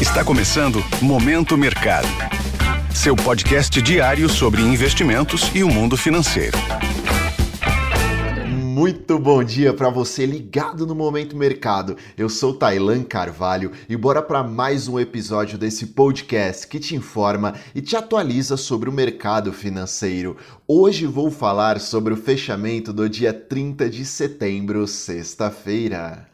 [0.00, 2.06] Está começando Momento Mercado.
[2.94, 6.58] Seu podcast diário sobre investimentos e o mundo financeiro.
[8.46, 11.96] Muito bom dia para você ligado no Momento Mercado.
[12.14, 17.54] Eu sou Tailan Carvalho e bora para mais um episódio desse podcast que te informa
[17.74, 20.36] e te atualiza sobre o mercado financeiro.
[20.68, 26.28] Hoje vou falar sobre o fechamento do dia 30 de setembro, sexta-feira.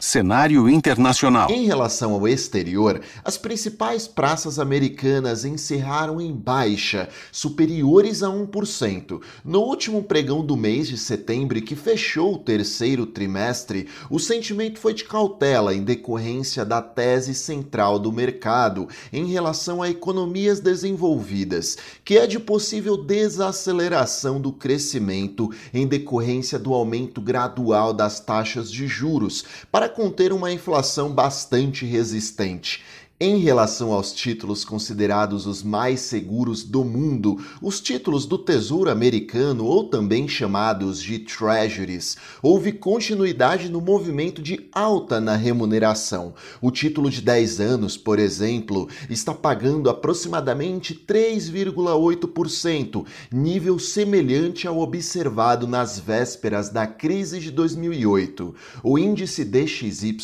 [0.00, 1.50] Cenário internacional.
[1.50, 9.20] Em relação ao exterior, as principais praças americanas encerraram em baixa, superiores a 1%.
[9.44, 14.94] No último pregão do mês de setembro, que fechou o terceiro trimestre, o sentimento foi
[14.94, 22.16] de cautela em decorrência da tese central do mercado em relação a economias desenvolvidas, que
[22.16, 29.44] é de possível desaceleração do crescimento em decorrência do aumento gradual das taxas de juros
[29.70, 32.82] para conter uma inflação bastante resistente.
[33.22, 39.66] Em relação aos títulos considerados os mais seguros do mundo, os títulos do Tesouro Americano,
[39.66, 46.32] ou também chamados de Treasuries, houve continuidade no movimento de alta na remuneração.
[46.62, 55.66] O título de 10 anos, por exemplo, está pagando aproximadamente 3,8%, nível semelhante ao observado
[55.66, 58.54] nas vésperas da crise de 2008.
[58.82, 60.16] O índice DXY,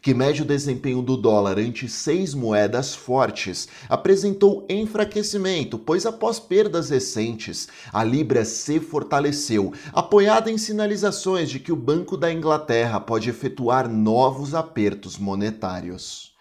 [0.00, 6.90] que mede o desempenho do dólar ante 6 moedas fortes, apresentou enfraquecimento, pois após perdas
[6.90, 13.30] recentes, a libra se fortaleceu, apoiada em sinalizações de que o Banco da Inglaterra pode
[13.30, 16.32] efetuar novos apertos monetários.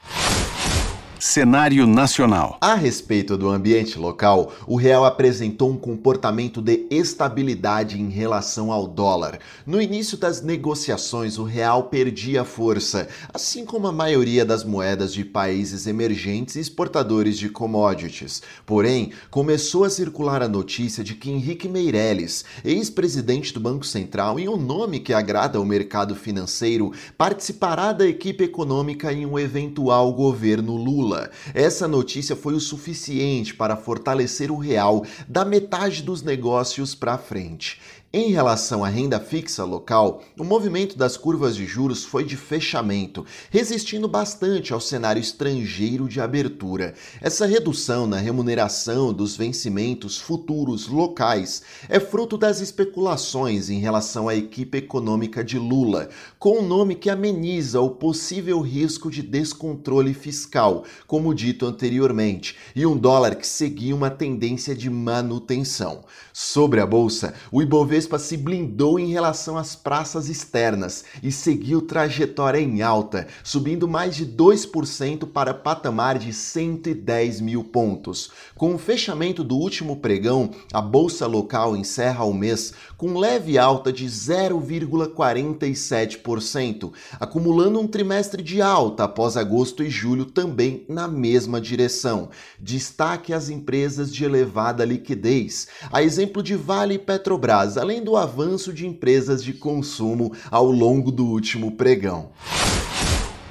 [1.30, 2.58] Cenário nacional.
[2.62, 8.88] A respeito do ambiente local, o real apresentou um comportamento de estabilidade em relação ao
[8.88, 9.38] dólar.
[9.66, 15.26] No início das negociações, o real perdia força, assim como a maioria das moedas de
[15.26, 18.42] países emergentes e exportadores de commodities.
[18.66, 24.48] Porém, começou a circular a notícia de que Henrique Meirelles, ex-presidente do Banco Central e
[24.48, 30.78] um nome que agrada ao mercado financeiro, participará da equipe econômica em um eventual governo
[30.78, 31.17] Lula.
[31.18, 31.32] Lula.
[31.54, 37.82] Essa notícia foi o suficiente para fortalecer o real da metade dos negócios para frente.
[38.20, 43.24] Em relação à renda fixa local, o movimento das curvas de juros foi de fechamento,
[43.52, 46.96] resistindo bastante ao cenário estrangeiro de abertura.
[47.22, 54.34] Essa redução na remuneração dos vencimentos futuros locais é fruto das especulações em relação à
[54.34, 60.86] equipe econômica de Lula, com um nome que ameniza o possível risco de descontrole fiscal,
[61.06, 66.04] como dito anteriormente, e um dólar que seguia uma tendência de manutenção.
[66.34, 71.82] Sobre a bolsa, o Ibovespa Ibovespa se blindou em relação às praças externas e seguiu
[71.82, 78.32] trajetória em alta, subindo mais de 2% para patamar de 110 mil pontos.
[78.56, 83.92] Com o fechamento do último pregão, a bolsa local encerra o mês com leve alta
[83.92, 92.30] de 0,47%, acumulando um trimestre de alta após agosto e julho também na mesma direção.
[92.60, 98.74] Destaque as empresas de elevada liquidez, a exemplo de Vale e Petrobras, além do avanço
[98.74, 102.32] de empresas de consumo ao longo do último pregão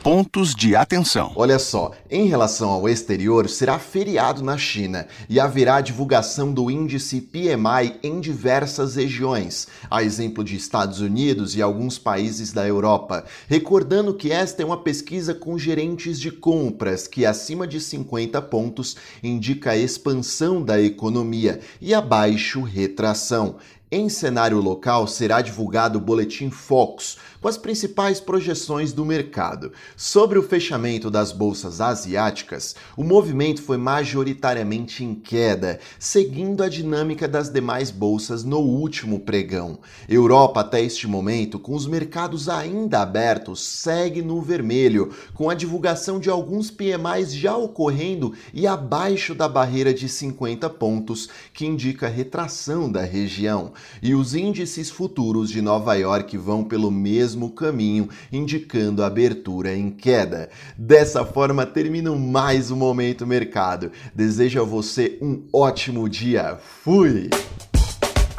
[0.06, 1.32] pontos de atenção.
[1.34, 7.20] Olha só, em relação ao exterior, será feriado na China e haverá divulgação do índice
[7.20, 13.24] PMI em diversas regiões, a exemplo de Estados Unidos e alguns países da Europa.
[13.48, 18.94] Recordando que esta é uma pesquisa com gerentes de compras que acima de 50 pontos
[19.24, 23.56] indica a expansão da economia e abaixo retração.
[23.88, 29.70] Em cenário local, será divulgado o Boletim Focus, com as principais projeções do mercado.
[29.96, 37.28] Sobre o fechamento das bolsas asiáticas, o movimento foi majoritariamente em queda, seguindo a dinâmica
[37.28, 39.78] das demais bolsas no último pregão.
[40.08, 46.18] Europa, até este momento, com os mercados ainda abertos, segue no vermelho, com a divulgação
[46.18, 52.90] de alguns PMIs já ocorrendo e abaixo da barreira de 50 pontos, que indica retração
[52.90, 59.74] da região e os índices futuros de Nova York vão pelo mesmo caminho, indicando abertura
[59.74, 60.48] em queda.
[60.76, 63.90] Dessa forma, termino mais um Momento Mercado.
[64.14, 66.58] Desejo a você um ótimo dia.
[66.84, 67.30] Fui!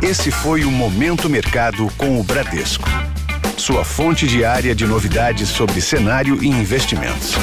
[0.01, 2.87] Esse foi o Momento Mercado com o Bradesco.
[3.57, 7.35] Sua fonte diária de novidades sobre cenário e investimentos.